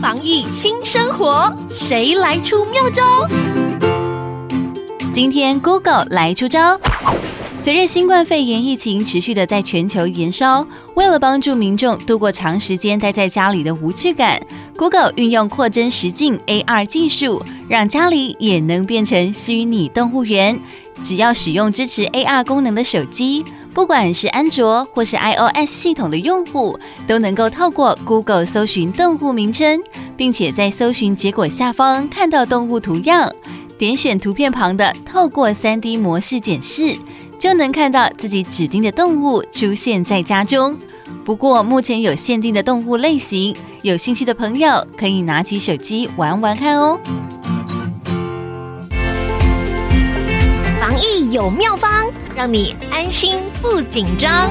[0.00, 3.26] 防疫新生活，谁来出妙招？
[5.12, 6.78] 今天 Google 来出招。
[7.60, 10.64] 随着新冠肺炎疫情持续的在全球延烧，
[10.94, 14.40] 为了帮助民众度过长时间待在家里的无趣感
[14.76, 20.60] ，Google 运用扩增实境 AR 技术，让家里也能变成虚拟动物园。
[21.02, 23.44] 只要使用支持 AR 功能的手机，
[23.78, 29.80] 不管是安卓或是 iOS 系统的用户，都能够透过 Google 搜寻动物名称，
[30.16, 33.32] 并且在搜寻结果下方看到动物图样，
[33.78, 36.98] 点选图片旁的透过 3D 模式检视。
[37.38, 40.76] 就能看到自己指定的动物出现在家中。
[41.24, 46.98] 不过目前有限定的动物类型，有兴趣的朋友可以拿起手机玩玩看哦。
[50.98, 54.50] 防疫有妙方，让你安心不紧张。